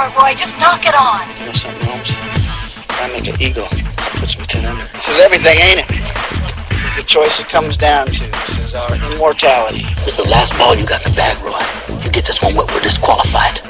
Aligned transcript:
for 0.00 0.06
it, 0.06 0.22
Roy. 0.22 0.34
Just 0.34 0.58
knock 0.58 0.86
it 0.86 0.94
on. 0.94 1.28
You 1.40 1.46
know 1.46 1.52
something, 1.52 1.88
Holmes? 1.88 2.10
If 2.10 3.00
I 3.00 3.12
make 3.12 3.26
an 3.28 3.40
eagle, 3.40 3.68
that 3.68 4.12
puts 4.16 4.38
me 4.38 4.44
10 4.44 4.64
under. 4.64 4.84
This 4.92 5.08
is 5.08 5.18
everything, 5.18 5.58
ain't 5.60 5.80
it? 5.84 5.88
This 6.70 6.84
is 6.84 6.94
the 6.96 7.04
choice 7.04 7.40
it 7.40 7.48
comes 7.48 7.76
down 7.76 8.06
to. 8.06 8.24
This 8.46 8.58
is 8.58 8.74
our 8.74 8.94
immortality. 9.12 9.84
This 10.04 10.18
is 10.18 10.24
the 10.24 10.30
last 10.30 10.56
ball 10.56 10.74
you 10.74 10.86
got 10.86 11.04
in 11.04 11.12
the 11.12 11.16
bag, 11.16 11.36
Roy. 11.44 11.60
You 12.04 12.10
get 12.10 12.24
this 12.24 12.40
one, 12.40 12.56
we're 12.56 12.80
disqualified. 12.80 13.60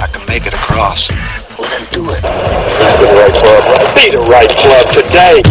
I 0.00 0.06
can 0.06 0.24
make 0.26 0.46
it 0.46 0.54
across. 0.54 1.10
Well, 1.58 1.68
then 1.68 1.84
do 1.90 2.06
it. 2.14 2.22
Be 2.22 2.94
the 3.02 3.10
right 3.12 3.34
club. 3.34 3.62
Be 3.94 4.06
the 4.14 4.24
right 4.24 4.50
club 4.50 4.86
today. 4.94 5.42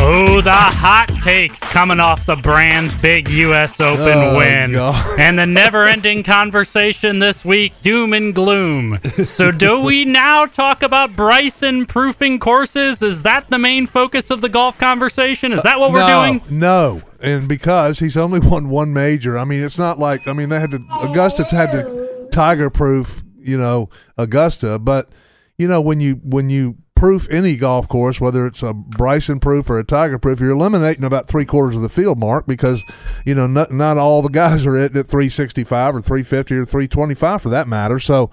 Oh, 0.00 0.40
the 0.40 0.50
hot 0.50 1.13
takes 1.24 1.58
coming 1.58 2.00
off 2.00 2.26
the 2.26 2.36
brand's 2.36 2.94
big 3.00 3.30
U.S. 3.30 3.80
Open 3.80 4.04
Oh, 4.06 4.36
win. 4.36 4.72
God. 4.72 5.18
And 5.18 5.38
the 5.38 5.46
never 5.46 5.86
ending 5.86 6.22
conversation 6.22 7.18
this 7.18 7.42
week 7.46 7.72
doom 7.80 8.12
and 8.12 8.34
gloom. 8.34 8.98
So, 9.24 9.50
do 9.50 9.80
we 9.84 10.04
now 10.04 10.44
talk 10.44 10.82
about 10.82 11.16
Bryson 11.16 11.86
proofing 11.86 12.38
courses? 12.38 13.00
Is 13.00 13.22
that 13.22 13.48
the 13.48 13.58
main 13.58 13.86
focus 13.86 14.30
of 14.30 14.42
the 14.42 14.50
golf 14.50 14.76
conversation? 14.76 15.54
Is 15.54 15.62
that 15.62 15.80
what 15.80 15.92
we're 15.92 16.06
no, 16.06 16.26
doing? 16.26 16.42
No, 16.50 17.00
and 17.22 17.48
because 17.48 18.00
he's 18.00 18.18
only 18.18 18.38
won 18.46 18.68
one 18.68 18.92
major, 18.92 19.38
I 19.38 19.44
mean, 19.44 19.62
it's 19.62 19.78
not 19.78 19.98
like 19.98 20.20
I 20.28 20.34
mean 20.34 20.50
they 20.50 20.60
had 20.60 20.72
to 20.72 20.80
Augusta 21.00 21.44
had 21.46 21.72
to 21.72 22.28
tiger 22.32 22.68
proof, 22.68 23.22
you 23.38 23.56
know, 23.56 23.88
Augusta, 24.18 24.78
but 24.78 25.08
you 25.56 25.68
know 25.68 25.80
when 25.80 26.00
you 26.00 26.16
when 26.22 26.50
you 26.50 26.76
proof 27.04 27.28
any 27.30 27.54
golf 27.54 27.86
course, 27.86 28.18
whether 28.18 28.46
it's 28.46 28.62
a 28.62 28.72
Bryson 28.72 29.38
proof 29.38 29.68
or 29.68 29.78
a 29.78 29.84
tiger 29.84 30.18
proof, 30.18 30.40
you're 30.40 30.52
eliminating 30.52 31.04
about 31.04 31.28
three 31.28 31.44
quarters 31.44 31.76
of 31.76 31.82
the 31.82 31.90
field 31.90 32.18
mark 32.18 32.46
because 32.46 32.82
you 33.26 33.34
know 33.34 33.46
not 33.46 33.70
not 33.70 33.98
all 33.98 34.22
the 34.22 34.30
guys 34.30 34.64
are 34.64 34.74
at 34.74 34.92
365 34.92 35.96
or 35.96 36.00
350 36.00 36.54
or 36.54 36.64
325 36.64 37.42
for 37.42 37.48
that 37.50 37.68
matter. 37.68 38.00
So. 38.00 38.30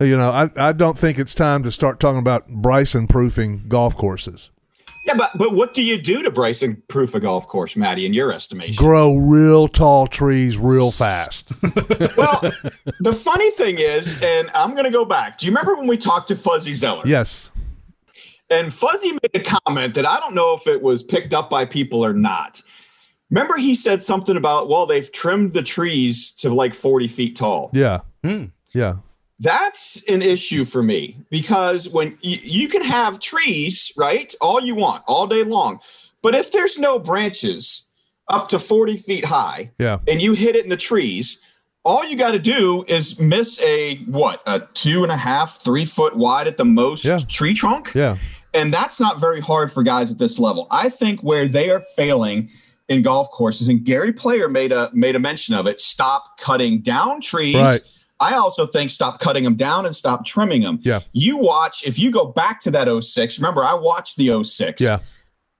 You 0.00 0.16
know, 0.16 0.30
I, 0.30 0.50
I 0.56 0.72
don't 0.72 0.98
think 0.98 1.16
it's 1.16 1.32
time 1.32 1.62
to 1.62 1.70
start 1.70 2.00
talking 2.00 2.18
about 2.18 2.48
Bryson 2.48 3.06
proofing 3.06 3.66
golf 3.68 3.96
courses. 3.96 4.50
Yeah, 5.06 5.14
but 5.14 5.30
but 5.36 5.52
what 5.52 5.74
do 5.74 5.82
you 5.82 6.00
do 6.00 6.22
to 6.22 6.30
Bryson 6.32 6.82
proof 6.88 7.14
a 7.14 7.20
golf 7.20 7.46
course, 7.46 7.76
Maddie, 7.76 8.04
in 8.04 8.12
your 8.12 8.32
estimation? 8.32 8.74
grow 8.74 9.16
real 9.16 9.68
tall 9.68 10.08
trees 10.08 10.58
real 10.58 10.90
fast. 10.90 11.52
well, 12.16 12.40
the 12.98 13.12
funny 13.12 13.52
thing 13.52 13.78
is, 13.78 14.20
and 14.24 14.50
I'm 14.56 14.72
going 14.72 14.86
to 14.86 14.90
go 14.90 15.04
back. 15.04 15.38
Do 15.38 15.46
you 15.46 15.52
remember 15.52 15.76
when 15.76 15.86
we 15.86 15.98
talked 15.98 16.28
to 16.28 16.36
Fuzzy 16.36 16.74
Zoeller? 16.74 17.02
yes. 17.06 17.51
And 18.52 18.72
Fuzzy 18.72 19.12
made 19.12 19.30
a 19.34 19.40
comment 19.40 19.94
that 19.94 20.04
I 20.06 20.20
don't 20.20 20.34
know 20.34 20.52
if 20.54 20.66
it 20.66 20.82
was 20.82 21.02
picked 21.02 21.32
up 21.32 21.48
by 21.48 21.64
people 21.64 22.04
or 22.04 22.12
not. 22.12 22.60
Remember, 23.30 23.56
he 23.56 23.74
said 23.74 24.02
something 24.02 24.36
about, 24.36 24.68
well, 24.68 24.84
they've 24.84 25.10
trimmed 25.10 25.54
the 25.54 25.62
trees 25.62 26.32
to 26.32 26.52
like 26.52 26.74
40 26.74 27.08
feet 27.08 27.36
tall. 27.36 27.70
Yeah. 27.72 28.00
Hmm. 28.22 28.46
Yeah. 28.74 28.96
That's 29.40 30.04
an 30.08 30.20
issue 30.22 30.64
for 30.66 30.82
me 30.82 31.16
because 31.30 31.88
when 31.88 32.10
y- 32.22 32.40
you 32.42 32.68
can 32.68 32.82
have 32.82 33.20
trees, 33.20 33.90
right? 33.96 34.32
All 34.40 34.60
you 34.60 34.74
want, 34.74 35.02
all 35.06 35.26
day 35.26 35.44
long. 35.44 35.80
But 36.22 36.34
if 36.34 36.52
there's 36.52 36.78
no 36.78 36.98
branches 36.98 37.88
up 38.28 38.48
to 38.50 38.58
40 38.58 38.98
feet 38.98 39.24
high 39.24 39.70
Yeah. 39.78 39.98
and 40.06 40.20
you 40.20 40.34
hit 40.34 40.54
it 40.54 40.64
in 40.64 40.70
the 40.70 40.76
trees, 40.76 41.40
all 41.84 42.04
you 42.04 42.16
got 42.16 42.30
to 42.32 42.38
do 42.38 42.84
is 42.86 43.18
miss 43.18 43.58
a 43.60 43.96
what, 44.04 44.42
a 44.46 44.60
two 44.74 45.02
and 45.02 45.10
a 45.10 45.16
half, 45.16 45.58
three 45.60 45.84
foot 45.86 46.14
wide 46.16 46.46
at 46.46 46.56
the 46.58 46.64
most 46.64 47.04
Yeah. 47.04 47.18
tree 47.28 47.54
trunk? 47.54 47.92
Yeah. 47.94 48.18
And 48.54 48.72
that's 48.72 49.00
not 49.00 49.18
very 49.18 49.40
hard 49.40 49.72
for 49.72 49.82
guys 49.82 50.10
at 50.10 50.18
this 50.18 50.38
level. 50.38 50.66
I 50.70 50.88
think 50.88 51.22
where 51.22 51.48
they 51.48 51.70
are 51.70 51.82
failing 51.96 52.50
in 52.88 53.02
golf 53.02 53.30
courses, 53.30 53.68
and 53.68 53.84
Gary 53.84 54.12
Player 54.12 54.48
made 54.48 54.72
a 54.72 54.90
made 54.92 55.16
a 55.16 55.18
mention 55.18 55.54
of 55.54 55.66
it. 55.66 55.80
Stop 55.80 56.38
cutting 56.38 56.82
down 56.82 57.20
trees. 57.20 57.56
Right. 57.56 57.80
I 58.20 58.34
also 58.34 58.66
think 58.66 58.90
stop 58.90 59.18
cutting 59.18 59.42
them 59.42 59.56
down 59.56 59.84
and 59.84 59.96
stop 59.96 60.24
trimming 60.24 60.62
them. 60.62 60.78
Yeah. 60.82 61.00
You 61.12 61.38
watch 61.38 61.82
if 61.84 61.98
you 61.98 62.10
go 62.10 62.26
back 62.26 62.60
to 62.62 62.70
that 62.70 62.88
06, 63.02 63.38
remember 63.38 63.64
I 63.64 63.74
watched 63.74 64.16
the 64.16 64.44
06. 64.44 64.80
Yeah. 64.80 65.00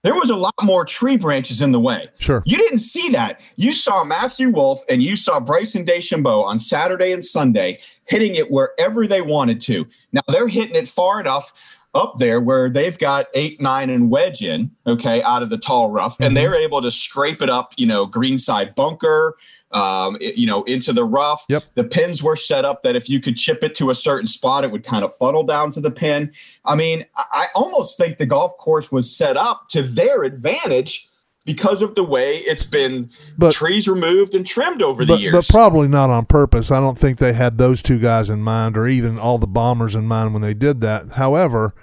There 0.03 0.13
was 0.13 0.29
a 0.29 0.35
lot 0.35 0.53
more 0.61 0.83
tree 0.83 1.15
branches 1.15 1.61
in 1.61 1.71
the 1.71 1.79
way. 1.79 2.09
Sure. 2.19 2.43
You 2.45 2.57
didn't 2.57 2.79
see 2.79 3.09
that. 3.09 3.39
You 3.55 3.73
saw 3.73 4.03
Matthew 4.03 4.49
Wolff 4.49 4.81
and 4.89 5.01
you 5.01 5.15
saw 5.15 5.39
Bryson 5.39 5.85
DeChambeau 5.85 6.43
on 6.43 6.59
Saturday 6.59 7.13
and 7.13 7.23
Sunday 7.23 7.79
hitting 8.05 8.35
it 8.35 8.51
wherever 8.51 9.07
they 9.07 9.21
wanted 9.21 9.61
to. 9.61 9.85
Now 10.11 10.21
they're 10.27 10.49
hitting 10.49 10.75
it 10.75 10.89
far 10.89 11.21
enough 11.21 11.53
up 11.95 12.17
there 12.17 12.39
where 12.41 12.69
they've 12.69 12.97
got 12.97 13.27
eight, 13.33 13.61
nine, 13.61 13.89
and 13.89 14.09
wedge 14.09 14.41
in, 14.41 14.71
okay, 14.87 15.21
out 15.21 15.43
of 15.43 15.49
the 15.49 15.57
tall 15.57 15.89
rough, 15.91 16.13
Mm-hmm. 16.13 16.23
and 16.23 16.37
they're 16.37 16.55
able 16.55 16.81
to 16.81 16.91
scrape 16.91 17.41
it 17.41 17.49
up, 17.49 17.73
you 17.77 17.85
know, 17.85 18.05
greenside 18.05 18.73
bunker, 18.75 19.35
um, 19.71 20.17
it- 20.21 20.35
you 20.35 20.45
know, 20.45 20.63
into 20.63 20.91
the 20.93 21.03
rough. 21.03 21.43
Yep. 21.49 21.63
The 21.75 21.83
pins 21.83 22.21
were 22.23 22.35
set 22.35 22.65
up 22.65 22.83
that 22.83 22.95
if 22.95 23.09
you 23.09 23.19
could 23.19 23.37
chip 23.37 23.63
it 23.63 23.75
to 23.77 23.89
a 23.89 23.95
certain 23.95 24.27
spot, 24.27 24.63
it 24.63 24.71
would 24.71 24.83
kind 24.83 25.03
of 25.03 25.13
funnel 25.15 25.43
down 25.43 25.71
to 25.71 25.81
the 25.81 25.91
pin. 25.91 26.31
I 26.65 26.75
mean, 26.75 27.05
I 27.17 27.23
I 27.33 27.47
almost 27.55 27.97
think 27.97 28.17
the 28.17 28.25
golf 28.25 28.55
course 28.57 28.91
was 28.91 29.15
set 29.15 29.35
up 29.37 29.69
to 29.69 29.81
their 29.83 30.23
advantage 30.23 31.07
because 31.45 31.81
of 31.81 31.95
the 31.95 32.03
way 32.03 32.37
it's 32.37 32.63
been 32.63 33.09
But- 33.37 33.53
trees 33.53 33.87
removed 33.87 34.33
and 34.35 34.45
trimmed 34.45 34.81
over 34.81 35.03
the 35.03 35.13
But, 35.13 35.19
years. 35.21 35.33
but 35.33 35.47
probably 35.49 35.87
not 35.87 36.09
on 36.09 36.25
purpose. 36.25 36.71
I 36.71 36.79
don't 36.79 36.97
think 36.97 37.17
they 37.17 37.33
had 37.33 37.57
those 37.57 37.81
two 37.81 37.99
guys 37.99 38.29
in 38.29 38.41
mind 38.41 38.77
or 38.77 38.87
even 38.87 39.19
all 39.19 39.37
the 39.37 39.47
bombers 39.47 39.95
in 39.95 40.07
mind 40.07 40.33
when 40.33 40.41
they 40.41 40.53
did 40.53 40.79
that. 40.81 41.11
However, 41.13 41.73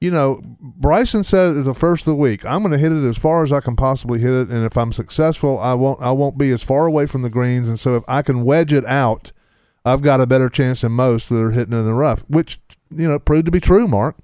you 0.00 0.10
know, 0.10 0.40
Bryson 0.60 1.22
said 1.22 1.56
at 1.56 1.64
the 1.64 1.74
first 1.74 2.02
of 2.06 2.12
the 2.12 2.16
week, 2.16 2.44
I'm 2.44 2.62
going 2.62 2.72
to 2.72 2.78
hit 2.78 2.90
it 2.90 3.06
as 3.06 3.18
far 3.18 3.44
as 3.44 3.52
I 3.52 3.60
can 3.60 3.76
possibly 3.76 4.18
hit 4.18 4.30
it, 4.32 4.48
and 4.48 4.64
if 4.64 4.76
I'm 4.76 4.92
successful, 4.92 5.60
I 5.60 5.74
won't 5.74 6.00
I 6.00 6.10
won't 6.10 6.36
be 6.38 6.50
as 6.50 6.62
far 6.62 6.86
away 6.86 7.06
from 7.06 7.22
the 7.22 7.30
greens, 7.30 7.68
and 7.68 7.78
so 7.78 7.94
if 7.96 8.02
I 8.08 8.22
can 8.22 8.42
wedge 8.44 8.72
it 8.72 8.84
out, 8.86 9.30
I've 9.84 10.02
got 10.02 10.20
a 10.20 10.26
better 10.26 10.48
chance 10.48 10.80
than 10.80 10.92
most 10.92 11.28
that 11.28 11.38
are 11.38 11.52
hitting 11.52 11.72
in 11.78 11.84
the 11.84 11.94
rough, 11.94 12.24
which 12.28 12.58
you 12.90 13.06
know 13.08 13.18
proved 13.20 13.44
to 13.46 13.52
be 13.52 13.60
true. 13.60 13.86
Mark, 13.86 14.16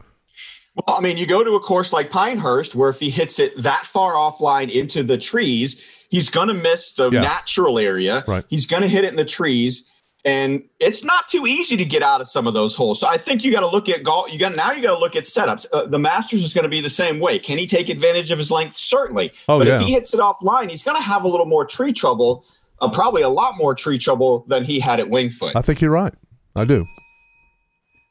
Well, 0.86 0.96
I 0.96 1.00
mean, 1.00 1.16
you 1.16 1.26
go 1.26 1.42
to 1.42 1.52
a 1.52 1.60
course 1.60 1.92
like 1.92 2.10
Pinehurst 2.10 2.74
where 2.74 2.88
if 2.90 3.00
he 3.00 3.10
hits 3.10 3.38
it 3.38 3.60
that 3.62 3.84
far 3.86 4.14
offline 4.14 4.70
into 4.70 5.02
the 5.02 5.18
trees, 5.18 5.82
he's 6.08 6.30
going 6.30 6.48
to 6.48 6.54
miss 6.54 6.94
the 6.94 7.10
Yeah. 7.10 7.20
natural 7.20 7.78
area. 7.78 8.24
Right. 8.28 8.44
He's 8.48 8.66
going 8.66 8.82
to 8.82 8.88
hit 8.88 9.04
it 9.04 9.08
in 9.10 9.16
the 9.16 9.24
trees. 9.24 9.86
And 10.24 10.64
it's 10.80 11.04
not 11.04 11.28
too 11.28 11.46
easy 11.46 11.76
to 11.76 11.84
get 11.84 12.02
out 12.02 12.20
of 12.20 12.28
some 12.28 12.46
of 12.46 12.52
those 12.52 12.74
holes. 12.74 13.00
So 13.00 13.06
I 13.06 13.18
think 13.18 13.44
you 13.44 13.52
got 13.52 13.60
to 13.60 13.68
look 13.68 13.88
at 13.88 14.02
golf. 14.02 14.30
You 14.32 14.38
got 14.38 14.54
now 14.54 14.72
you 14.72 14.82
got 14.82 14.92
to 14.94 14.98
look 14.98 15.16
at 15.16 15.24
setups. 15.24 15.66
Uh, 15.72 15.86
the 15.86 15.98
Masters 15.98 16.42
is 16.44 16.52
going 16.52 16.64
to 16.64 16.68
be 16.68 16.80
the 16.80 16.90
same 16.90 17.18
way. 17.20 17.38
Can 17.38 17.56
he 17.56 17.66
take 17.66 17.88
advantage 17.88 18.30
of 18.30 18.38
his 18.38 18.50
length? 18.50 18.76
Certainly. 18.76 19.32
Oh, 19.48 19.58
but 19.58 19.68
yeah. 19.68 19.80
if 19.80 19.86
he 19.86 19.92
hits 19.92 20.12
it 20.12 20.20
offline, 20.20 20.70
he's 20.70 20.82
going 20.82 20.96
to 20.96 21.02
have 21.02 21.22
a 21.24 21.28
little 21.28 21.46
more 21.46 21.64
tree 21.64 21.92
trouble. 21.92 22.44
Uh, 22.80 22.90
probably 22.90 23.22
a 23.22 23.28
lot 23.28 23.56
more 23.56 23.74
tree 23.74 23.98
trouble 23.98 24.44
than 24.48 24.64
he 24.64 24.80
had 24.80 25.00
at 25.00 25.08
Winged 25.08 25.34
Foot. 25.34 25.56
I 25.56 25.62
think 25.62 25.80
you're 25.80 25.90
right. 25.90 26.14
I 26.56 26.64
do. 26.64 26.84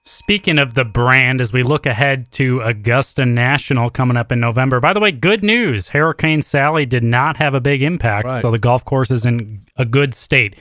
Speaking 0.07 0.57
of 0.57 0.73
the 0.73 0.85
brand, 0.85 1.41
as 1.41 1.51
we 1.51 1.63
look 1.63 1.85
ahead 1.85 2.31
to 2.31 2.61
Augusta 2.61 3.25
National 3.25 3.89
coming 3.89 4.15
up 4.15 4.31
in 4.31 4.39
November. 4.39 4.79
By 4.79 4.93
the 4.93 5.01
way, 5.01 5.11
good 5.11 5.43
news: 5.43 5.89
Hurricane 5.89 6.41
Sally 6.41 6.85
did 6.85 7.03
not 7.03 7.35
have 7.37 7.53
a 7.53 7.59
big 7.59 7.81
impact, 7.81 8.25
Right. 8.25 8.41
so 8.41 8.49
the 8.49 8.57
golf 8.57 8.85
course 8.85 9.11
is 9.11 9.25
in 9.25 9.65
a 9.75 9.83
good 9.83 10.15
state. 10.15 10.55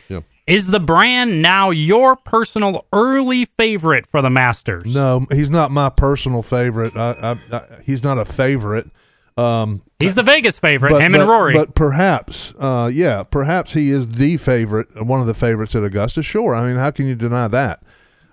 Is 0.48 0.66
the 0.66 0.80
brand 0.80 1.42
now 1.42 1.70
your 1.70 2.16
personal 2.16 2.86
early 2.92 3.44
favorite 3.44 4.08
for 4.08 4.20
the 4.20 4.30
Masters? 4.30 4.92
No, 4.92 5.26
he's 5.30 5.48
not 5.50 5.70
my 5.70 5.90
personal 5.90 6.42
favorite. 6.42 6.96
I, 6.96 7.10
I, 7.22 7.56
I, 7.56 7.62
he's 7.84 8.02
not 8.02 8.18
a 8.18 8.24
favorite. 8.24 8.90
Um, 9.36 9.82
he's 10.00 10.16
the 10.16 10.22
Vegas 10.24 10.58
favorite. 10.58 11.00
him 11.00 11.14
and 11.14 11.28
Rory. 11.28 11.54
But 11.54 11.76
perhaps, 11.76 12.52
uh, 12.58 12.90
yeah, 12.92 13.22
perhaps 13.22 13.74
he 13.74 13.90
is 13.90 14.16
the 14.16 14.38
favorite, 14.38 15.04
one 15.04 15.20
of 15.20 15.26
the 15.28 15.34
favorites 15.34 15.76
at 15.76 15.84
Augusta. 15.84 16.22
Sure, 16.24 16.54
I 16.54 16.66
mean, 16.66 16.76
how 16.76 16.90
can 16.90 17.06
you 17.06 17.14
deny 17.14 17.46
that? 17.48 17.82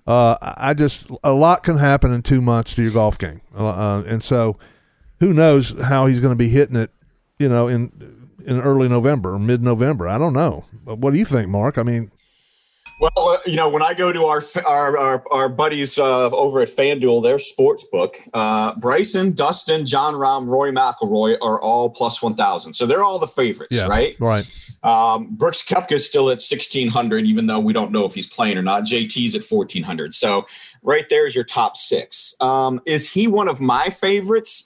Uh, 0.05 0.35
I 0.41 0.73
just 0.73 1.07
a 1.23 1.31
lot 1.31 1.63
can 1.63 1.77
happen 1.77 2.11
in 2.11 2.23
two 2.23 2.41
months 2.41 2.75
to 2.75 2.83
your 2.83 2.91
golf 2.91 3.17
game, 3.17 3.41
uh, 3.57 3.69
uh, 3.69 4.03
and 4.05 4.23
so 4.23 4.57
who 5.19 5.33
knows 5.33 5.73
how 5.81 6.07
he's 6.07 6.19
going 6.19 6.33
to 6.33 6.37
be 6.37 6.49
hitting 6.49 6.75
it, 6.75 6.91
you 7.39 7.47
know, 7.47 7.69
in 7.69 7.91
in 8.45 8.59
early 8.59 8.89
November, 8.89 9.35
or 9.35 9.39
mid 9.39 9.63
November. 9.63 10.09
I 10.09 10.17
don't 10.17 10.33
know. 10.33 10.65
But 10.85 10.97
what 10.97 11.13
do 11.13 11.19
you 11.19 11.25
think, 11.25 11.47
Mark? 11.47 11.77
I 11.77 11.83
mean, 11.83 12.11
Well, 13.03 13.29
uh, 13.31 13.37
you 13.45 13.57
know, 13.57 13.67
when 13.67 13.81
I 13.81 13.93
go 13.93 14.13
to 14.13 14.23
our 14.27 14.41
our 14.65 14.97
our, 14.97 15.23
our 15.29 15.49
buddies 15.49 15.97
uh, 15.97 16.29
over 16.29 16.61
at 16.61 16.69
FanDuel, 16.69 17.21
their 17.21 17.37
sports 17.37 17.83
book, 17.83 18.17
uh, 18.33 18.75
Bryson, 18.75 19.33
Dustin, 19.33 19.85
Jon 19.85 20.13
Rahm, 20.13 20.47
Rory 20.47 20.71
McIlroy 20.71 21.35
are 21.41 21.59
all 21.59 21.89
plus 21.89 22.21
one 22.21 22.35
thousand. 22.35 22.75
So 22.75 22.85
they're 22.85 23.03
all 23.03 23.19
the 23.19 23.27
favorites, 23.27 23.75
yeah, 23.75 23.87
right? 23.87 24.15
right. 24.21 24.49
Um, 24.83 25.35
Brooks 25.35 25.69
is 25.91 26.07
still 26.07 26.29
at 26.29 26.41
sixteen 26.41 26.87
hundred, 26.87 27.25
even 27.25 27.47
though 27.47 27.59
we 27.59 27.73
don't 27.73 27.91
know 27.91 28.05
if 28.05 28.13
he's 28.13 28.27
playing 28.27 28.57
or 28.57 28.61
not. 28.61 28.83
JT's 28.83 29.35
at 29.35 29.43
fourteen 29.43 29.83
hundred. 29.83 30.15
So 30.15 30.45
right 30.81 31.03
there 31.09 31.27
is 31.27 31.35
your 31.35 31.43
top 31.43 31.75
six. 31.75 32.35
Um, 32.39 32.79
is 32.85 33.11
he 33.11 33.27
one 33.27 33.49
of 33.49 33.59
my 33.59 33.89
favorites? 33.89 34.63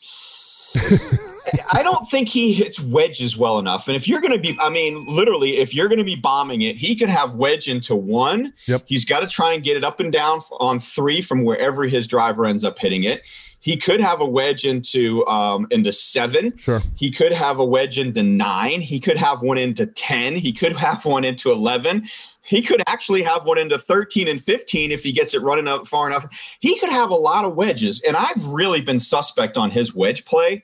I 1.71 1.83
don't 1.83 2.09
think 2.09 2.29
he 2.29 2.53
hits 2.53 2.79
wedges 2.79 3.37
well 3.37 3.59
enough. 3.59 3.87
And 3.87 3.95
if 3.95 4.07
you're 4.07 4.21
going 4.21 4.33
to 4.33 4.39
be, 4.39 4.57
I 4.61 4.69
mean, 4.69 5.05
literally, 5.07 5.57
if 5.57 5.73
you're 5.73 5.87
going 5.87 5.99
to 5.99 6.03
be 6.03 6.15
bombing 6.15 6.61
it, 6.61 6.77
he 6.77 6.95
could 6.95 7.09
have 7.09 7.35
wedge 7.35 7.67
into 7.67 7.95
one. 7.95 8.53
Yep. 8.67 8.83
He's 8.87 9.05
got 9.05 9.21
to 9.21 9.27
try 9.27 9.53
and 9.53 9.63
get 9.63 9.77
it 9.77 9.83
up 9.83 9.99
and 9.99 10.11
down 10.11 10.41
on 10.59 10.79
three 10.79 11.21
from 11.21 11.43
wherever 11.43 11.83
his 11.83 12.07
driver 12.07 12.45
ends 12.45 12.63
up 12.63 12.79
hitting 12.79 13.03
it. 13.03 13.21
He 13.59 13.75
could 13.75 13.99
have 13.99 14.21
a 14.21 14.25
wedge 14.25 14.65
into 14.65 15.25
um, 15.27 15.67
into 15.71 15.91
seven. 15.91 16.57
Sure. 16.57 16.83
He 16.95 17.11
could 17.11 17.33
have 17.33 17.59
a 17.59 17.65
wedge 17.65 17.99
into 17.99 18.23
nine. 18.23 18.81
He 18.81 18.99
could 18.99 19.17
have 19.17 19.41
one 19.41 19.57
into 19.57 19.85
ten. 19.85 20.35
He 20.35 20.53
could 20.53 20.73
have 20.73 21.03
one 21.03 21.25
into 21.25 21.51
eleven. 21.51 22.07
He 22.43 22.61
could 22.61 22.81
actually 22.87 23.23
have 23.23 23.45
one 23.45 23.57
into 23.57 23.77
13 23.77 24.29
and 24.29 24.41
15 24.41 24.93
if 24.93 25.03
he 25.03 25.11
gets 25.11 25.33
it 25.33 25.41
running 25.41 25.67
up 25.67 25.85
far 25.85 26.07
enough. 26.07 26.25
He 26.61 26.79
could 26.79 26.87
have 26.87 27.09
a 27.09 27.15
lot 27.15 27.43
of 27.43 27.55
wedges, 27.55 28.01
and 28.07 28.15
I've 28.15 28.45
really 28.45 28.79
been 28.79 29.01
suspect 29.01 29.57
on 29.57 29.69
his 29.69 29.93
wedge 29.93 30.23
play. 30.23 30.63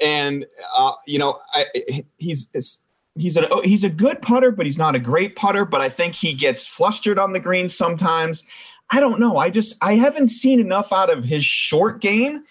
And 0.00 0.46
uh, 0.76 0.92
you 1.06 1.18
know, 1.18 1.38
I, 1.52 2.04
he's 2.16 2.48
he's 3.16 3.36
a 3.36 3.48
he's 3.64 3.84
a 3.84 3.90
good 3.90 4.22
putter, 4.22 4.50
but 4.50 4.66
he's 4.66 4.78
not 4.78 4.94
a 4.94 4.98
great 4.98 5.36
putter. 5.36 5.64
But 5.64 5.80
I 5.80 5.88
think 5.88 6.14
he 6.14 6.32
gets 6.34 6.66
flustered 6.66 7.18
on 7.18 7.32
the 7.32 7.40
green 7.40 7.68
sometimes. 7.68 8.44
I 8.90 8.98
don't 9.00 9.20
know. 9.20 9.36
I 9.36 9.50
just 9.50 9.76
I 9.82 9.96
haven't 9.96 10.28
seen 10.28 10.58
enough 10.60 10.92
out 10.92 11.10
of 11.10 11.24
his 11.24 11.44
short 11.44 12.00
game 12.00 12.44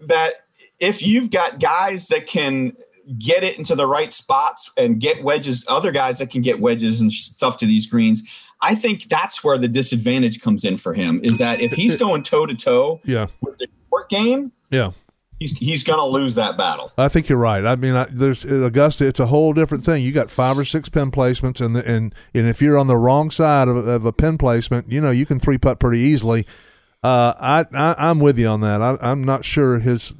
that 0.00 0.34
if 0.80 1.02
you've 1.02 1.30
got 1.30 1.60
guys 1.60 2.08
that 2.08 2.26
can 2.26 2.76
get 3.18 3.44
it 3.44 3.58
into 3.58 3.74
the 3.74 3.86
right 3.86 4.12
spots 4.12 4.70
and 4.76 4.98
get 5.00 5.22
wedges, 5.22 5.64
other 5.68 5.90
guys 5.92 6.18
that 6.18 6.30
can 6.30 6.40
get 6.42 6.58
wedges 6.60 7.00
and 7.00 7.12
stuff 7.12 7.58
to 7.58 7.66
these 7.66 7.86
greens. 7.86 8.22
I 8.62 8.74
think 8.74 9.10
that's 9.10 9.44
where 9.44 9.58
the 9.58 9.68
disadvantage 9.68 10.40
comes 10.40 10.64
in 10.64 10.78
for 10.78 10.94
him 10.94 11.20
is 11.22 11.36
that 11.36 11.60
if 11.60 11.72
he's 11.72 11.96
going 11.98 12.22
toe 12.24 12.46
to 12.46 12.54
toe 12.54 13.02
Yeah. 13.04 13.26
with 13.42 13.58
the 13.58 13.66
short 13.90 14.08
game, 14.08 14.52
Yeah. 14.70 14.92
He's, 15.38 15.56
he's 15.58 15.84
going 15.84 15.98
to 15.98 16.04
lose 16.06 16.34
that 16.36 16.56
battle. 16.56 16.92
I 16.98 17.08
think 17.08 17.28
you're 17.28 17.38
right. 17.38 17.64
I 17.64 17.76
mean, 17.76 17.94
I, 17.94 18.06
there's 18.10 18.44
Augusta. 18.44 19.06
It's 19.06 19.20
a 19.20 19.26
whole 19.26 19.52
different 19.52 19.84
thing. 19.84 20.02
You 20.04 20.12
got 20.12 20.30
five 20.30 20.58
or 20.58 20.64
six 20.64 20.88
pin 20.88 21.10
placements, 21.10 21.64
and 21.64 21.74
the, 21.76 21.86
and 21.86 22.14
and 22.34 22.46
if 22.46 22.60
you're 22.62 22.78
on 22.78 22.86
the 22.86 22.96
wrong 22.96 23.30
side 23.30 23.68
of, 23.68 23.76
of 23.88 24.04
a 24.04 24.12
pin 24.12 24.38
placement, 24.38 24.90
you 24.90 25.00
know 25.00 25.10
you 25.10 25.26
can 25.26 25.38
three 25.38 25.58
putt 25.58 25.78
pretty 25.80 25.98
easily. 26.00 26.46
Uh, 27.02 27.34
I, 27.38 27.66
I 27.74 27.94
I'm 28.10 28.18
with 28.18 28.38
you 28.38 28.46
on 28.48 28.62
that. 28.62 28.80
I, 28.80 28.96
I'm 29.02 29.22
not 29.22 29.44
sure 29.44 29.78
his, 29.78 30.12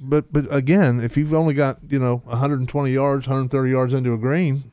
but 0.00 0.32
but 0.32 0.52
again, 0.52 1.00
if 1.00 1.16
you've 1.16 1.32
only 1.32 1.54
got 1.54 1.78
you 1.88 2.00
know 2.00 2.16
120 2.24 2.90
yards, 2.90 3.28
130 3.28 3.70
yards 3.70 3.94
into 3.94 4.12
a 4.12 4.18
green, 4.18 4.72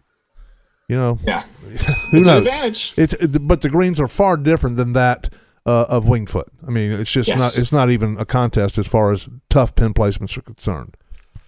you 0.87 0.95
know 0.95 1.19
Yeah. 1.27 1.41
who 1.61 1.69
It's 1.71 2.13
an 2.13 2.23
knows. 2.23 2.37
advantage. 2.47 2.93
It's 2.97 3.13
it, 3.13 3.47
but 3.47 3.61
the 3.61 3.69
greens 3.69 3.99
are 3.99 4.07
far 4.07 4.35
different 4.35 4.77
than 4.77 4.93
that 4.93 5.29
uh, 5.69 5.85
of 5.95 6.07
Winged 6.07 6.29
Foot. 6.29 6.47
I 6.67 6.71
mean, 6.71 6.91
it's 6.91 7.11
just 7.11 7.29
Yes. 7.29 7.37
not 7.39 7.57
it's 7.57 7.71
not 7.71 7.89
even 7.89 8.17
a 8.17 8.25
contest 8.25 8.77
as 8.77 8.87
far 8.87 9.11
as 9.11 9.29
tough 9.49 9.75
pin 9.75 9.93
placements 9.93 10.37
are 10.37 10.41
concerned. 10.41 10.95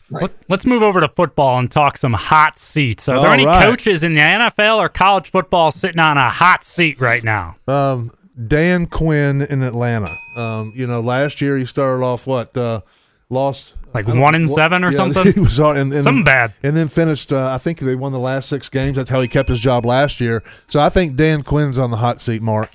Let, 0.09 0.31
us 0.49 0.65
move 0.65 0.83
over 0.83 0.99
to 0.99 1.07
football 1.07 1.57
and 1.57 1.71
talk 1.71 1.97
some 1.97 2.11
hot 2.11 2.59
seats. 2.59 3.07
Are 3.07 3.15
there 3.17 3.27
All 3.29 3.33
any 3.33 3.45
right. 3.45 3.63
coaches 3.63 4.03
in 4.03 4.13
the 4.15 4.19
NFL 4.21 4.75
or 4.77 4.89
college 4.89 5.31
football 5.31 5.71
sitting 5.71 5.99
on 6.01 6.17
a 6.17 6.29
hot 6.29 6.65
seat 6.65 6.99
right 6.99 7.23
now? 7.23 7.55
Um, 7.65 8.11
Dan 8.47 8.87
Quinn 8.87 9.41
in 9.41 9.63
Atlanta. 9.63 10.09
Um, 10.35 10.73
you 10.75 10.85
know, 10.85 10.99
last 10.99 11.39
year 11.39 11.57
he 11.57 11.63
started 11.65 12.03
off 12.03 12.27
what 12.27 12.57
uh, 12.57 12.81
lost 13.29 13.73
Like 13.93 14.05
one 14.05 14.35
in 14.35 14.43
what- 14.47 14.55
seven 14.55 14.83
or 14.83 14.91
yeah, 14.91 14.97
something? 15.13 15.31
He 15.31 15.39
was 15.39 15.59
on, 15.61 15.77
and, 15.77 15.93
and 15.93 16.03
Something 16.03 16.25
bad. 16.25 16.53
and 16.61 16.75
then 16.75 16.89
finished. 16.89 17.31
Uh, 17.31 17.49
I 17.53 17.57
think 17.57 17.79
they 17.79 17.95
won 17.95 18.11
the 18.11 18.19
last 18.19 18.49
six 18.49 18.67
games. 18.67 18.97
That's 18.97 19.09
how 19.09 19.21
he 19.21 19.29
kept 19.29 19.47
his 19.47 19.61
job 19.61 19.85
last 19.85 20.19
year. 20.19 20.43
So 20.67 20.81
I 20.81 20.89
think 20.89 21.15
Dan 21.15 21.41
Quinn's 21.43 21.79
on 21.79 21.89
the 21.89 21.97
hot 21.97 22.19
seat. 22.21 22.41
Mark. 22.41 22.69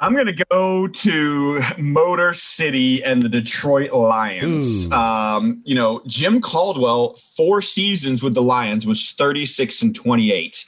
I'm 0.00 0.14
going 0.14 0.34
to 0.34 0.44
go 0.50 0.88
to 0.88 1.62
Motor 1.76 2.32
City 2.32 3.04
and 3.04 3.22
the 3.22 3.28
Detroit 3.28 3.92
Lions. 3.92 4.90
Um, 4.90 5.60
you 5.64 5.74
know, 5.74 6.00
Jim 6.06 6.40
Caldwell, 6.40 7.16
four 7.16 7.60
seasons 7.60 8.22
with 8.22 8.32
the 8.32 8.40
Lions, 8.40 8.86
was 8.86 9.10
36 9.10 9.82
and 9.82 9.94
28. 9.94 10.64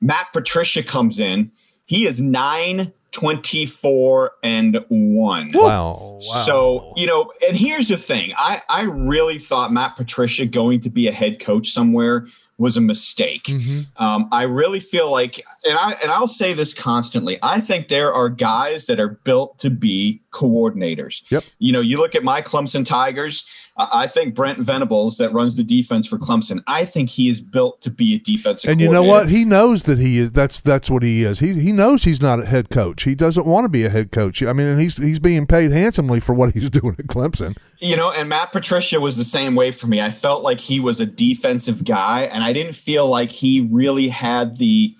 Matt 0.00 0.28
Patricia 0.32 0.82
comes 0.82 1.20
in. 1.20 1.52
He 1.84 2.06
is 2.06 2.18
9, 2.18 2.90
24, 3.12 4.32
and 4.42 4.78
1. 4.88 5.50
Wow. 5.52 6.18
wow. 6.22 6.44
So, 6.46 6.94
you 6.96 7.06
know, 7.06 7.32
and 7.46 7.58
here's 7.58 7.88
the 7.88 7.98
thing. 7.98 8.32
I, 8.38 8.62
I 8.70 8.82
really 8.82 9.38
thought 9.38 9.74
Matt 9.74 9.96
Patricia 9.96 10.46
going 10.46 10.80
to 10.82 10.90
be 10.90 11.06
a 11.06 11.12
head 11.12 11.38
coach 11.38 11.70
somewhere 11.70 12.28
was 12.60 12.76
a 12.76 12.80
mistake. 12.80 13.44
Mm-hmm. 13.44 14.02
Um, 14.02 14.28
I 14.30 14.42
really 14.42 14.80
feel 14.80 15.10
like, 15.10 15.42
and 15.64 15.78
I 15.78 15.92
and 16.02 16.12
I'll 16.12 16.28
say 16.28 16.52
this 16.52 16.74
constantly. 16.74 17.38
I 17.42 17.58
think 17.58 17.88
there 17.88 18.12
are 18.12 18.28
guys 18.28 18.84
that 18.86 19.00
are 19.00 19.08
built 19.08 19.58
to 19.60 19.70
be 19.70 20.20
coordinators. 20.30 21.22
Yep. 21.30 21.44
You 21.58 21.72
know, 21.72 21.80
you 21.80 21.96
look 21.96 22.14
at 22.14 22.22
my 22.22 22.42
Clemson 22.42 22.84
Tigers. 22.84 23.46
I 23.92 24.06
think 24.06 24.34
Brent 24.34 24.58
Venables, 24.58 25.16
that 25.18 25.32
runs 25.32 25.56
the 25.56 25.64
defense 25.64 26.06
for 26.06 26.18
Clemson, 26.18 26.62
I 26.66 26.84
think 26.84 27.10
he 27.10 27.28
is 27.28 27.40
built 27.40 27.80
to 27.82 27.90
be 27.90 28.14
a 28.14 28.18
defensive. 28.18 28.70
And 28.70 28.80
you 28.80 28.90
know 28.90 29.02
what? 29.02 29.28
He 29.28 29.44
knows 29.44 29.84
that 29.84 29.98
he 29.98 30.18
is. 30.18 30.32
That's 30.32 30.60
that's 30.60 30.90
what 30.90 31.02
he 31.02 31.22
is. 31.22 31.40
He 31.40 31.54
he 31.54 31.72
knows 31.72 32.04
he's 32.04 32.20
not 32.20 32.40
a 32.40 32.46
head 32.46 32.70
coach. 32.70 33.04
He 33.04 33.14
doesn't 33.14 33.46
want 33.46 33.64
to 33.64 33.68
be 33.68 33.84
a 33.84 33.90
head 33.90 34.12
coach. 34.12 34.42
I 34.42 34.52
mean, 34.52 34.66
and 34.66 34.80
he's 34.80 34.96
he's 34.96 35.18
being 35.18 35.46
paid 35.46 35.72
handsomely 35.72 36.20
for 36.20 36.34
what 36.34 36.52
he's 36.52 36.70
doing 36.70 36.96
at 36.98 37.06
Clemson. 37.06 37.56
You 37.78 37.96
know, 37.96 38.10
and 38.10 38.28
Matt 38.28 38.52
Patricia 38.52 39.00
was 39.00 39.16
the 39.16 39.24
same 39.24 39.54
way 39.54 39.70
for 39.70 39.86
me. 39.86 40.00
I 40.00 40.10
felt 40.10 40.42
like 40.42 40.60
he 40.60 40.80
was 40.80 41.00
a 41.00 41.06
defensive 41.06 41.84
guy, 41.84 42.22
and 42.22 42.44
I 42.44 42.52
didn't 42.52 42.74
feel 42.74 43.06
like 43.08 43.30
he 43.30 43.68
really 43.70 44.08
had 44.08 44.58
the. 44.58 44.94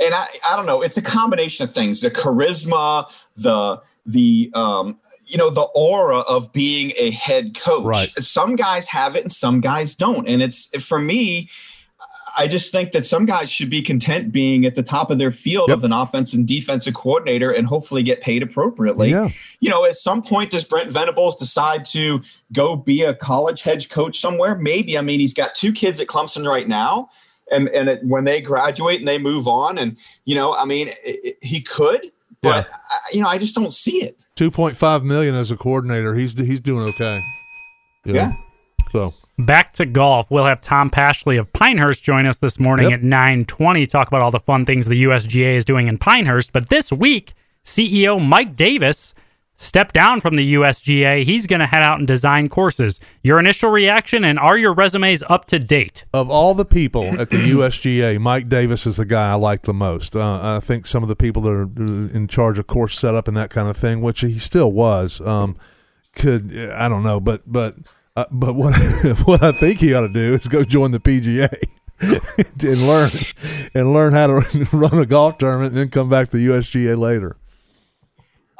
And 0.00 0.12
I, 0.12 0.26
I 0.46 0.56
don't 0.56 0.66
know. 0.66 0.82
It's 0.82 0.96
a 0.96 1.02
combination 1.02 1.64
of 1.64 1.72
things: 1.72 2.00
the 2.00 2.10
charisma, 2.10 3.06
the 3.36 3.80
the 4.06 4.50
um, 4.54 4.98
you 5.26 5.38
know, 5.38 5.50
the 5.50 5.62
aura 5.62 6.18
of 6.20 6.52
being 6.52 6.92
a 6.96 7.10
head 7.10 7.54
coach. 7.58 7.84
Right. 7.84 8.10
Some 8.22 8.56
guys 8.56 8.86
have 8.88 9.16
it, 9.16 9.22
and 9.24 9.32
some 9.32 9.60
guys 9.60 9.94
don't. 9.94 10.28
And 10.28 10.42
it's 10.42 10.68
for 10.84 10.98
me. 10.98 11.50
I 12.36 12.48
just 12.48 12.72
think 12.72 12.90
that 12.92 13.06
some 13.06 13.26
guys 13.26 13.48
should 13.48 13.70
be 13.70 13.80
content 13.80 14.32
being 14.32 14.66
at 14.66 14.74
the 14.74 14.82
top 14.82 15.12
of 15.12 15.18
their 15.18 15.30
field 15.30 15.68
Yep. 15.68 15.78
of 15.78 15.84
an 15.84 15.92
offense 15.92 16.32
and 16.32 16.48
defensive 16.48 16.92
coordinator 16.92 17.52
and 17.52 17.64
hopefully 17.64 18.02
get 18.02 18.22
paid 18.22 18.42
appropriately 18.42 19.10
Yeah. 19.10 19.28
you 19.60 19.70
know, 19.70 19.84
at 19.84 19.96
some 19.96 20.20
point, 20.20 20.50
does 20.50 20.64
Brent 20.64 20.90
Venables 20.90 21.36
decide 21.38 21.84
to 21.92 22.22
go 22.52 22.74
be 22.74 23.04
a 23.04 23.14
college 23.14 23.62
head 23.62 23.88
coach 23.88 24.18
somewhere? 24.18 24.56
Maybe. 24.56 24.98
I 24.98 25.00
mean, 25.00 25.20
he's 25.20 25.32
got 25.32 25.54
two 25.54 25.70
kids 25.72 26.00
at 26.00 26.08
Clemson 26.08 26.44
right 26.44 26.66
now. 26.66 27.08
And, 27.52 27.68
and 27.68 27.88
it, 27.88 28.00
when 28.04 28.24
they 28.24 28.40
graduate 28.40 28.98
and 28.98 29.06
they 29.06 29.18
move 29.18 29.46
on, 29.46 29.78
and, 29.78 29.96
you 30.24 30.34
know, 30.34 30.54
I 30.54 30.64
mean, 30.64 30.88
it, 30.88 30.96
it- 31.04 31.38
he 31.40 31.60
could, 31.60 32.10
but, 32.42 32.66
I, 32.90 32.98
you 33.12 33.22
know, 33.22 33.28
I 33.28 33.38
just 33.38 33.54
don't 33.54 33.72
see 33.72 34.02
it. 34.02 34.18
Two 34.36 34.50
point 34.50 34.76
five 34.76 35.04
million 35.04 35.34
as 35.34 35.50
a 35.50 35.56
coordinator. 35.56 36.14
He's 36.14 36.32
he's 36.32 36.60
doing 36.60 36.88
okay. 36.90 37.20
You 38.04 38.12
know? 38.14 38.18
Yeah. 38.20 38.32
So 38.92 39.14
Back 39.38 39.72
to 39.74 39.86
golf. 39.86 40.30
We'll 40.30 40.44
have 40.44 40.60
Tom 40.60 40.90
Pashley 40.90 41.38
of 41.40 41.52
Pinehurst 41.52 42.04
join 42.04 42.24
us 42.26 42.36
this 42.36 42.58
morning 42.60 42.90
Yep. 42.90 43.00
at 43.00 43.04
9:20 43.04 43.88
talk 43.88 44.08
about 44.08 44.22
all 44.22 44.30
the 44.30 44.38
fun 44.40 44.64
things 44.64 44.86
the 44.86 45.02
USGA 45.04 45.54
is 45.56 45.64
doing 45.64 45.88
in 45.88 45.98
Pinehurst, 45.98 46.52
but 46.52 46.68
this 46.68 46.92
week 46.92 47.32
CEO 47.64 48.24
Mike 48.24 48.54
Davis 48.56 49.14
stepped 49.64 49.94
down 49.94 50.20
from 50.20 50.36
the 50.36 50.54
USGA. 50.54 51.24
He's 51.24 51.46
going 51.46 51.60
to 51.60 51.66
head 51.66 51.82
out 51.82 51.98
and 51.98 52.06
design 52.06 52.48
courses. 52.48 53.00
Your 53.22 53.38
initial 53.38 53.70
reaction 53.70 54.24
and 54.24 54.38
are 54.38 54.56
your 54.56 54.74
resumes 54.74 55.22
up 55.28 55.46
to 55.46 55.58
date? 55.58 56.04
of 56.12 56.30
all 56.30 56.54
the 56.54 56.64
people 56.64 57.20
at 57.20 57.30
the 57.30 57.36
USGA, 57.36 58.20
Mike 58.20 58.48
Davis 58.48 58.86
is 58.86 58.96
the 58.96 59.04
guy 59.04 59.30
I 59.30 59.34
like 59.34 59.62
the 59.62 59.74
most. 59.74 60.14
Uh, 60.14 60.56
I 60.56 60.60
think 60.60 60.86
some 60.86 61.02
of 61.02 61.08
the 61.08 61.16
people 61.16 61.42
that 61.42 61.50
are 61.50 61.62
uh, 61.64 62.16
in 62.16 62.28
charge 62.28 62.58
of 62.58 62.66
course 62.66 62.98
setup 62.98 63.26
and 63.26 63.36
that 63.36 63.50
kind 63.50 63.68
of 63.68 63.76
thing, 63.76 64.00
which 64.00 64.20
he 64.20 64.38
still 64.38 64.70
was, 64.70 65.20
um, 65.22 65.56
could 66.14 66.56
I 66.56 66.88
don't 66.88 67.02
know, 67.02 67.20
but 67.20 67.42
but 67.46 67.76
uh, 68.16 68.26
but 68.30 68.54
what 68.54 68.74
what 69.24 69.42
I 69.42 69.52
think 69.52 69.80
he 69.80 69.92
ought 69.94 70.06
to 70.06 70.12
do 70.12 70.34
is 70.34 70.46
go 70.46 70.62
join 70.64 70.92
the 70.92 71.00
PGA. 71.00 71.52
and 72.00 72.88
learn 72.88 73.10
and 73.72 73.92
learn 73.92 74.12
how 74.12 74.26
to 74.26 74.66
run 74.72 74.98
a 74.98 75.06
golf 75.06 75.38
tournament 75.38 75.70
and 75.70 75.78
then 75.78 75.88
come 75.88 76.08
back 76.08 76.28
to 76.28 76.36
the 76.36 76.46
USGA 76.46 76.98
later. 76.98 77.36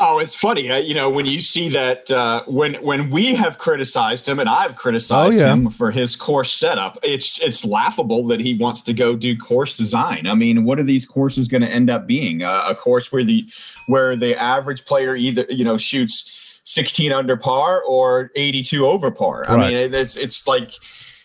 Oh, 0.07 0.19
it's 0.19 0.35
funny, 0.35 0.71
uh, 0.71 0.77
you 0.77 0.93
know, 0.93 1.09
when 1.09 1.25
you 1.25 1.41
see 1.41 1.71
that 1.71 2.11
uh, 2.11 2.43
when 2.47 2.75
when 2.83 3.09
we 3.11 3.35
have 3.35 3.57
criticized 3.57 4.29
him 4.29 4.39
and 4.39 4.49
I've 4.51 4.77
criticized 4.77 5.35
Oh, 5.35 5.41
yeah. 5.41 5.53
him 5.55 5.71
for 5.71 5.91
his 5.91 6.15
course 6.15 6.53
setup, 6.53 6.99
it's 7.03 7.39
it's 7.41 7.65
laughable 7.65 8.27
that 8.27 8.39
he 8.41 8.53
wants 8.55 8.83
to 8.83 8.93
go 8.93 9.17
do 9.17 9.35
course 9.37 9.75
design. 9.75 10.27
I 10.27 10.35
mean, 10.35 10.65
what 10.65 10.79
are 10.79 10.83
these 10.85 11.07
courses 11.07 11.49
going 11.49 11.63
to 11.63 11.69
end 11.69 11.89
up 11.89 12.07
being? 12.07 12.43
Uh, 12.43 12.67
a 12.69 12.75
course 12.75 13.11
where 13.13 13.25
the 13.25 13.47
where 13.89 14.15
the 14.15 14.37
average 14.39 14.85
player 14.85 15.17
either 15.17 15.47
you 15.49 15.65
know 15.65 15.79
shoots 15.79 16.31
16 16.65 17.11
under 17.13 17.37
par 17.37 17.83
or 17.83 18.31
82 18.37 18.87
over 18.87 19.11
par. 19.11 19.45
I 19.49 19.55
Right. 19.55 19.75
mean, 19.75 19.95
it's 19.95 20.17
it's 20.17 20.47
like 20.47 20.71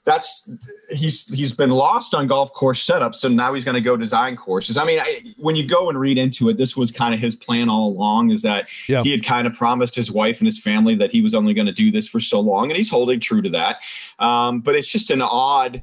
that's 0.09 0.49
he's 0.89 1.27
he's 1.39 1.53
been 1.53 1.69
lost 1.69 2.13
on 2.13 2.25
golf 2.27 2.51
course 2.53 2.85
setups, 2.85 3.15
so 3.17 3.27
now 3.27 3.53
he's 3.53 3.63
going 3.63 3.75
to 3.75 3.81
go 3.81 3.95
design 3.95 4.35
courses 4.35 4.75
i 4.77 4.83
mean 4.83 4.99
I, 4.99 5.21
when 5.37 5.55
you 5.55 5.65
go 5.67 5.89
and 5.89 5.99
read 5.99 6.17
into 6.17 6.49
it 6.49 6.57
this 6.57 6.75
was 6.75 6.91
kind 6.91 7.13
of 7.13 7.19
his 7.19 7.35
plan 7.35 7.69
all 7.69 7.89
along 7.89 8.31
is 8.31 8.41
that 8.41 8.67
Yeah. 8.87 9.03
he 9.03 9.11
had 9.11 9.23
kind 9.23 9.45
of 9.47 9.53
promised 9.53 9.93
his 9.95 10.09
wife 10.11 10.39
and 10.39 10.47
his 10.47 10.59
family 10.59 10.95
that 10.95 11.11
he 11.11 11.21
was 11.21 11.33
only 11.35 11.53
going 11.53 11.67
to 11.67 11.73
do 11.73 11.91
this 11.91 12.07
for 12.07 12.19
so 12.19 12.39
long 12.39 12.69
and 12.71 12.77
he's 12.77 12.89
holding 12.89 13.19
true 13.19 13.41
to 13.43 13.49
that 13.51 13.79
um, 14.19 14.61
but 14.61 14.75
it's 14.75 14.87
just 14.87 15.11
an 15.11 15.21
odd 15.21 15.81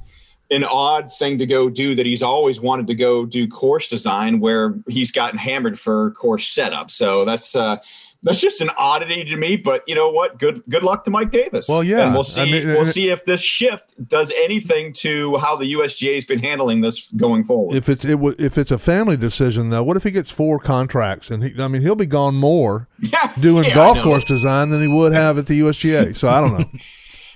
an 0.49 0.63
odd 0.63 1.11
thing 1.11 1.37
to 1.39 1.45
go 1.45 1.69
do 1.69 1.93
that 1.95 2.05
he's 2.05 2.23
always 2.23 2.59
wanted 2.59 2.87
to 2.87 2.95
go 2.95 3.25
do 3.25 3.47
course 3.49 3.89
design 3.89 4.39
where 4.39 4.75
he's 4.87 5.11
gotten 5.11 5.37
hammered 5.37 5.77
for 5.77 6.11
course 6.11 6.47
setup. 6.47 6.89
So 6.89 7.25
that's 7.25 7.53
uh 7.53 7.77
that's 8.23 8.39
just 8.39 8.61
an 8.61 8.69
oddity 8.77 9.23
to 9.25 9.37
me, 9.37 9.57
but 9.57 9.83
you 9.87 9.95
know 9.95 10.09
what? 10.09 10.39
Good 10.39 10.63
good 10.69 10.83
luck 10.83 11.05
to 11.05 11.11
Mike 11.11 11.31
Davis. 11.31 11.67
Well, 11.67 11.83
yeah. 11.83 12.05
and 12.05 12.13
we'll 12.13 12.23
see. 12.23 12.41
I 12.41 12.45
mean, 12.45 12.67
we'll 12.67 12.87
uh, 12.87 12.91
see 12.91 13.09
if 13.09 13.23
this 13.25 13.41
shift 13.41 13.93
does 14.07 14.31
anything 14.35 14.93
to 14.95 15.37
how 15.37 15.55
the 15.55 15.71
USGA 15.73 16.15
has 16.15 16.25
been 16.25 16.39
handling 16.39 16.81
this 16.81 17.07
going 17.11 17.43
forward. 17.43 17.75
If 17.75 17.89
it's 17.89 18.03
it 18.05 18.11
w- 18.11 18.35
if 18.39 18.57
it's 18.57 18.71
a 18.71 18.79
family 18.79 19.17
decision 19.17 19.69
though, 19.69 19.83
what 19.83 19.97
if 19.97 20.03
he 20.03 20.11
gets 20.11 20.31
four 20.31 20.59
contracts 20.59 21.29
and 21.29 21.43
he? 21.43 21.61
I 21.61 21.67
mean, 21.67 21.81
he'll 21.81 21.95
be 21.95 22.05
gone 22.05 22.35
more 22.35 22.87
yeah, 22.99 23.33
doing 23.39 23.65
yeah, 23.65 23.75
golf 23.75 24.01
course 24.01 24.25
design 24.25 24.69
than 24.69 24.81
he 24.81 24.87
would 24.87 25.13
have 25.13 25.37
at 25.37 25.45
the 25.45 25.59
USGA. 25.61 26.15
So 26.15 26.29
I 26.29 26.41
don't 26.41 26.59
know. 26.59 26.69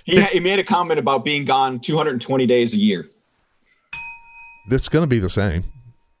He, 0.04 0.20
he 0.20 0.40
made 0.40 0.58
a 0.58 0.64
comment 0.64 0.98
about 0.98 1.24
being 1.24 1.44
gone 1.44 1.78
220 1.78 2.44
days 2.44 2.74
a 2.74 2.76
year. 2.76 3.06
it's 4.68 4.88
going 4.88 5.04
to 5.04 5.06
be 5.06 5.20
the 5.20 5.30
same. 5.30 5.62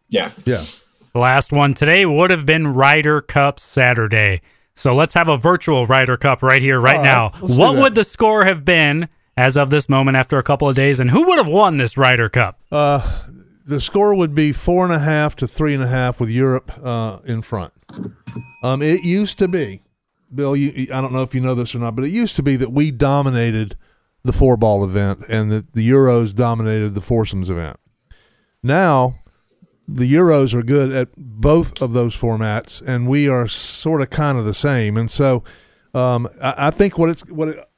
Yeah. 0.08 0.30
Yeah. 0.44 0.64
The 1.12 1.18
last 1.18 1.52
one 1.52 1.74
today 1.74 2.06
would 2.06 2.30
have 2.30 2.46
been 2.46 2.72
Ryder 2.74 3.20
Cup 3.20 3.58
Saturday. 3.58 4.40
So 4.74 4.94
let's 4.94 5.14
have 5.14 5.28
a 5.28 5.36
virtual 5.36 5.86
Ryder 5.86 6.16
Cup 6.16 6.42
right 6.42 6.62
here, 6.62 6.80
right 6.80 6.96
All 6.96 7.02
right, 7.02 7.06
now. 7.06 7.24
let's 7.40 7.54
do 7.54 7.58
What 7.60 7.72
that. 7.74 7.82
would 7.82 7.94
the 7.94 8.04
score 8.04 8.44
have 8.44 8.64
been 8.64 9.08
as 9.36 9.56
of 9.56 9.70
this 9.70 9.88
moment 9.88 10.16
after 10.16 10.38
a 10.38 10.42
couple 10.42 10.68
of 10.68 10.74
days, 10.74 10.98
and 11.00 11.10
who 11.10 11.26
would 11.28 11.38
have 11.38 11.46
won 11.48 11.76
this 11.76 11.96
Ryder 11.96 12.28
Cup? 12.28 12.58
Uh, 12.70 13.22
the 13.64 13.80
score 13.80 14.14
would 14.14 14.34
be 14.34 14.52
four 14.52 14.84
and 14.84 14.92
a 14.92 14.98
half 14.98 15.36
to 15.36 15.46
three 15.46 15.74
and 15.74 15.82
a 15.82 15.88
half 15.88 16.18
with 16.20 16.30
Europe 16.30 16.72
uh, 16.82 17.18
in 17.24 17.42
front. 17.42 17.72
Um, 18.62 18.82
it 18.82 19.04
used 19.04 19.38
to 19.38 19.48
be, 19.48 19.82
Bill. 20.34 20.56
You, 20.56 20.88
I 20.92 21.00
don't 21.00 21.12
know 21.12 21.22
if 21.22 21.34
you 21.34 21.40
know 21.40 21.54
this 21.54 21.74
or 21.74 21.78
not, 21.78 21.94
but 21.94 22.04
it 22.04 22.10
used 22.10 22.36
to 22.36 22.42
be 22.42 22.56
that 22.56 22.72
we 22.72 22.90
dominated 22.90 23.76
the 24.24 24.32
four 24.32 24.56
ball 24.56 24.84
event 24.84 25.24
and 25.28 25.50
that 25.52 25.72
the 25.74 25.88
Euros 25.88 26.34
dominated 26.34 26.94
the 26.94 27.00
foursomes 27.00 27.50
event. 27.50 27.76
Now, 28.62 29.16
the 29.88 30.10
Euros 30.10 30.54
are 30.54 30.62
good 30.62 30.92
at 30.92 31.08
both 31.16 31.80
of 31.82 31.92
those 31.92 32.16
formats, 32.16 32.82
and 32.86 33.08
we 33.08 33.28
are 33.28 33.48
sort 33.48 34.00
of 34.00 34.10
kind 34.10 34.38
of 34.38 34.44
the 34.44 34.54
same. 34.54 34.96
And 34.96 35.10
so, 35.10 35.42
um, 35.94 36.28
I, 36.40 36.54
I 36.68 36.70
think 36.70 36.98
what 36.98 37.10
it's 37.10 37.28
what 37.28 37.48
it 37.48 37.68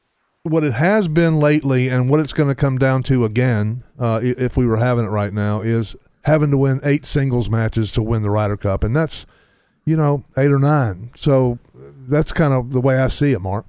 what 0.43 0.63
it 0.63 0.75
has 0.75 1.09
been 1.09 1.41
lately, 1.41 1.89
and 1.89 2.11
what 2.11 2.21
it's 2.21 2.35
going 2.35 2.51
to 2.51 2.55
come 2.55 2.79
down 2.79 3.03
to 3.05 3.25
again, 3.25 3.83
uh, 3.99 4.21
if 4.23 4.57
we 4.57 4.67
were 4.67 4.77
having 4.77 5.07
it 5.07 5.09
right 5.09 5.33
now, 5.33 5.63
is 5.63 5.97
having 6.25 6.51
to 6.51 6.59
win 6.59 6.81
eight 6.85 7.07
singles 7.07 7.49
matches 7.49 7.91
to 7.93 8.03
win 8.03 8.23
the 8.23 8.31
Ryder 8.31 8.57
Cup, 8.57 8.85
and 8.85 8.95
that's 8.95 9.27
you 9.85 9.97
know 9.97 10.25
eight 10.37 10.51
or 10.51 10.59
nine. 10.59 11.11
So 11.17 11.59
that's 12.09 12.33
kind 12.33 12.53
of 12.53 12.73
the 12.73 12.81
way 12.81 12.99
I 12.99 13.09
see 13.09 13.33
it, 13.33 13.41
Mark. 13.41 13.67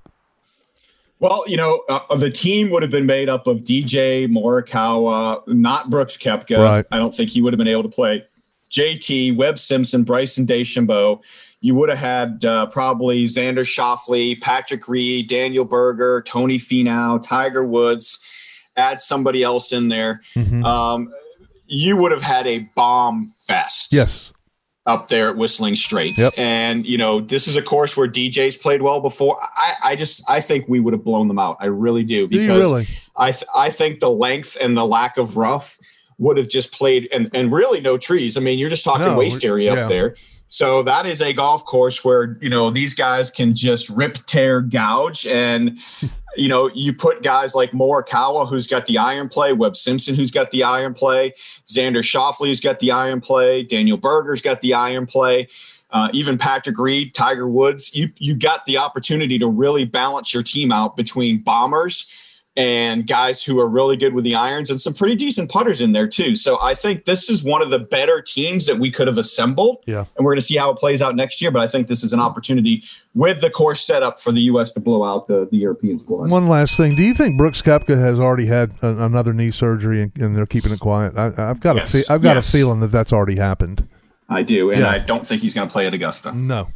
Well, 1.20 1.44
you 1.48 1.58
know, 1.58 1.84
uh, 1.88 2.16
the 2.18 2.30
team 2.30 2.70
would 2.72 2.82
have 2.82 2.92
been 2.92 3.06
made 3.06 3.30
up 3.30 3.48
of 3.48 3.62
DJ 3.62 4.28
Morikawa, 4.28 5.48
not 5.48 5.90
Brooks 5.90 6.18
Koepka. 6.18 6.58
Right. 6.58 6.86
I 6.92 6.98
don't 6.98 7.16
think 7.16 7.30
he 7.30 7.42
would 7.42 7.54
have 7.54 7.58
been 7.58 7.68
able 7.68 7.84
to 7.84 7.90
play. 7.90 8.24
JT, 8.72 9.38
Webb 9.38 9.60
Simpson, 9.60 10.04
Bryson 10.04 10.46
DeChambeau. 10.46 11.22
You 11.62 11.74
would 11.76 11.90
have 11.90 11.98
had 11.98 12.44
uh, 12.44 12.66
probably 12.68 13.26
Xander 13.26 13.66
Schauffele, 13.66 14.40
Patrick 14.42 14.88
Reed, 14.88 15.30
Daniel 15.30 15.66
Berger, 15.66 16.22
Tony 16.28 16.60
Finau, 16.60 17.24
Tiger 17.26 17.64
Woods. 17.64 18.20
Add 18.76 19.02
somebody 19.02 19.42
else 19.42 19.72
in 19.72 19.88
there. 19.88 20.22
Mm-hmm. 20.36 20.66
Um, 20.66 21.14
you 21.68 21.98
would 21.98 22.12
have 22.12 22.22
had 22.22 22.46
a 22.46 22.60
bomb 22.76 23.34
fest 23.48 23.92
Yes, 23.92 24.34
up 24.86 25.08
there 25.08 25.30
at 25.30 25.38
Whistling 25.38 25.76
Straits. 25.76 26.18
Yep. 26.18 26.34
And 26.38 26.86
you 26.86 26.98
know, 26.98 27.22
this 27.22 27.48
is 27.48 27.56
a 27.56 27.62
course 27.62 27.98
where 27.98 28.08
DJ's 28.08 28.56
played 28.56 28.82
well 28.82 29.02
before. 29.02 29.40
I, 29.42 29.76
I 29.84 29.96
just 29.96 30.22
I 30.30 30.42
think 30.42 30.68
we 30.68 30.80
would 30.80 30.94
have 30.94 31.04
blown 31.04 31.28
them 31.28 31.40
out. 31.40 31.58
I 31.60 31.66
really 31.66 32.04
do. 32.04 32.28
Do 32.28 32.38
Because 32.38 32.46
you 32.46 32.54
really? 32.54 32.88
I 33.16 33.32
th- 33.32 33.46
I 33.56 33.70
think 33.72 34.00
the 34.00 34.10
length 34.10 34.58
and 34.60 34.78
the 34.78 34.86
lack 34.86 35.18
of 35.18 35.38
rough 35.38 35.80
would 36.18 36.38
have 36.38 36.48
just 36.48 36.72
played 36.72 37.10
and, 37.12 37.30
and 37.34 37.52
really 37.52 37.82
no 37.82 37.98
trees. 37.98 38.38
I 38.38 38.40
mean, 38.40 38.58
you're 38.58 38.70
just 38.70 38.84
talking 38.84 39.06
No, 39.06 39.18
waste 39.18 39.44
area 39.44 39.74
yeah. 39.74 39.84
up 39.84 39.90
there. 39.90 40.16
So 40.48 40.84
that 40.84 41.06
is 41.06 41.22
a 41.22 41.34
golf 41.34 41.66
course 41.66 42.06
where, 42.06 42.38
you 42.42 42.50
know, 42.50 42.70
these 42.70 42.94
guys 42.94 43.30
can 43.32 43.54
just 43.56 43.90
rip, 43.90 44.26
tear, 44.28 44.62
gouge. 44.62 45.26
And, 45.26 45.80
you 46.38 46.48
know, 46.48 46.70
you 46.74 46.94
put 46.94 47.24
guys 47.24 47.56
like 47.56 47.72
Morikawa, 47.72 48.48
who's 48.48 48.68
got 48.68 48.86
the 48.86 48.98
iron 48.98 49.30
play, 49.30 49.54
Webb 49.54 49.76
Simpson, 49.76 50.16
who's 50.16 50.32
got 50.32 50.52
the 50.52 50.64
iron 50.64 50.94
play, 50.94 51.34
Xander 51.68 52.04
Schauffele, 52.04 52.48
who's 52.48 52.62
got 52.62 52.80
the 52.80 52.92
iron 52.92 53.22
play, 53.22 53.64
Daniel 53.64 53.98
Berger's 53.98 54.42
got 54.42 54.62
the 54.62 54.74
iron 54.74 55.06
play. 55.06 55.48
Uh, 55.92 56.10
even 56.12 56.38
Patrick 56.38 56.78
Reed, 56.78 57.14
Tiger 57.14 57.48
Woods, 57.48 57.96
you 57.96 58.10
you 58.18 58.36
got 58.36 58.66
the 58.66 58.78
opportunity 58.78 59.40
to 59.40 59.48
really 59.48 59.86
balance 59.86 60.34
your 60.34 60.44
team 60.44 60.72
out 60.72 60.98
between 60.98 61.38
bombers 61.38 62.10
and 62.58 63.06
guys 63.06 63.42
who 63.44 63.60
are 63.60 63.68
really 63.68 63.98
good 63.98 64.14
with 64.14 64.24
the 64.24 64.34
irons 64.36 64.70
and 64.70 64.80
some 64.80 64.94
pretty 64.94 65.16
decent 65.16 65.52
putters 65.52 65.82
in 65.82 65.92
there 65.92 66.08
too. 66.08 66.36
So 66.36 66.58
I 66.62 66.74
think 66.74 67.04
this 67.06 67.30
is 67.30 67.44
one 67.44 67.62
of 67.62 67.70
the 67.70 67.80
better 67.80 68.22
teams 68.22 68.66
that 68.68 68.80
we 68.80 68.90
could 68.92 69.08
have 69.08 69.18
assembled. 69.18 69.84
Yeah. 69.86 70.06
And 70.16 70.26
we're 70.26 70.32
going 70.34 70.40
to 70.42 70.46
see 70.48 70.56
how 70.56 70.70
it 70.72 70.78
plays 70.78 71.02
out 71.02 71.16
next 71.18 71.42
year. 71.42 71.52
But 71.52 71.64
I 71.64 71.68
think 71.68 71.88
this 71.90 72.02
is 72.04 72.14
an 72.14 72.20
opportunity 72.22 72.84
with 73.14 73.42
the 73.42 73.50
course 73.50 73.86
set 73.86 74.04
up 74.04 74.22
for 74.22 74.32
the 74.32 74.42
U.S. 74.44 74.72
to 74.74 74.80
blow 74.80 75.04
out 75.04 75.28
the, 75.28 75.48
the 75.52 75.58
European 75.58 76.00
squad. 76.00 76.30
One 76.30 76.48
last 76.48 76.78
thing. 76.78 76.96
Do 76.96 77.04
you 77.04 77.14
think 77.14 77.38
Brooks 77.38 77.62
Koepka 77.62 77.98
has 78.00 78.20
already 78.20 78.46
had 78.46 78.72
a, 78.82 79.04
another 79.04 79.34
knee 79.34 79.52
surgery 79.52 80.02
and, 80.02 80.18
and 80.18 80.36
they're 80.38 80.46
keeping 80.46 80.72
it 80.72 80.80
quiet? 80.80 81.18
I, 81.18 81.34
I've 81.50 81.60
got 81.60 81.76
Yes. 81.76 81.90
a 81.94 81.98
fe- 82.04 82.14
I've 82.14 82.22
got 82.22 82.38
Yes. 82.38 82.48
a 82.48 82.52
feeling 82.54 82.80
that 82.80 82.88
that's 82.88 83.12
already 83.12 83.36
happened. 83.36 83.88
I 84.30 84.44
do. 84.44 84.72
And 84.72 84.80
Yeah. 84.80 84.90
I 84.90 85.00
don't 85.00 85.28
think 85.28 85.42
he's 85.42 85.54
going 85.54 85.68
to 85.68 85.72
play 85.72 85.88
at 85.88 85.94
Augusta. 85.94 86.32
No, 86.32 86.70